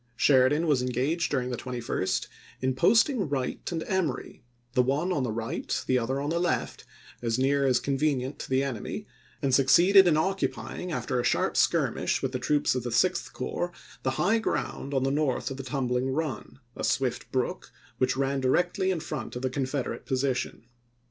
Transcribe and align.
Sheridan 0.15 0.65
was 0.65 0.81
engaged 0.81 1.29
during 1.29 1.51
the 1.51 1.57
21st 1.57 2.25
in 2.59 2.73
posting 2.73 3.29
Wright 3.29 3.71
and 3.71 3.83
Emory, 3.83 4.43
the 4.73 4.81
one 4.81 5.13
on 5.13 5.21
the 5.21 5.31
right, 5.31 5.79
the 5.85 5.99
other 5.99 6.19
on 6.19 6.31
the 6.31 6.39
left, 6.39 6.85
as 7.21 7.37
near 7.37 7.67
as 7.67 7.79
convenient 7.79 8.39
to 8.39 8.49
the 8.49 8.63
enemy, 8.63 9.05
and 9.43 9.53
suc 9.53 9.67
ceeded 9.67 10.07
in 10.07 10.17
occupying, 10.17 10.91
after 10.91 11.19
a 11.19 11.23
sharp 11.23 11.55
skirmish 11.55 12.23
with 12.23 12.33
troops 12.41 12.73
of 12.73 12.81
the 12.81 12.91
Sixth 12.91 13.31
Corps, 13.33 13.71
the 14.01 14.17
high 14.17 14.39
ground 14.39 14.95
on 14.95 15.03
the 15.03 15.11
north 15.11 15.51
of 15.51 15.63
Tumbling 15.63 16.09
Run, 16.09 16.57
a 16.75 16.83
swift 16.83 17.31
brook 17.31 17.71
which 17.99 18.17
ran 18.17 18.41
directly 18.41 18.89
in 18.89 19.01
front 19.01 19.35
of 19.35 19.43
the 19.43 19.51
Confederate 19.51 20.07
position. 20.07 20.65